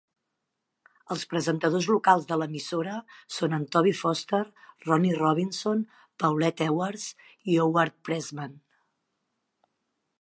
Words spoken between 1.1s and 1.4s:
Els